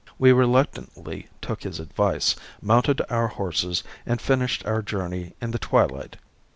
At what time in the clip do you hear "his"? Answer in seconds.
1.61-1.79